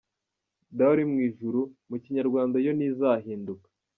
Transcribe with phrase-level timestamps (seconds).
[0.77, 3.67] Dawe uri mu ijuru” mu Kinyarwanda yo ntizahinduka.